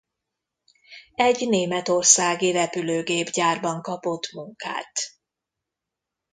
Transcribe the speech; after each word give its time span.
Egy 1.15 1.49
németországi 1.49 2.51
repülőgépgyárban 2.51 3.81
kapott 3.81 4.31
munkát. 4.31 4.91